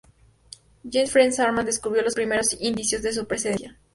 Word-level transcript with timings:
Johannes 0.83 1.11
Franz 1.11 1.39
Hartmann 1.39 1.67
descubrió 1.67 2.01
los 2.01 2.15
primeros 2.15 2.57
indicios 2.59 3.03
de 3.03 3.13
su 3.13 3.27
presencia. 3.27 3.77